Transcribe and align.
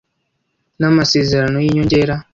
n 0.79 0.81
amasezerano 0.89 1.57
y 1.59 1.67
inyongera 1.69 2.15